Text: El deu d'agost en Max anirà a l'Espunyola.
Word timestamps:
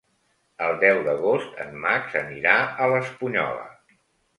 El 0.67 0.79
deu 0.83 1.01
d'agost 1.09 1.61
en 1.67 1.79
Max 1.85 2.19
anirà 2.25 2.59
a 2.87 2.93
l'Espunyola. 2.97 3.73